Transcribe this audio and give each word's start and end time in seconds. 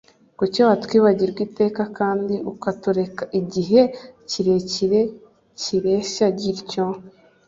Kuki 0.37 0.59
watwibagirwa 0.67 1.39
iteka, 1.47 1.81
Kandi 1.97 2.35
ukatureka 2.51 3.23
igihe 3.39 3.81
kirekire 4.29 4.99
kireshya 5.61 6.25
gityo? 6.39 6.85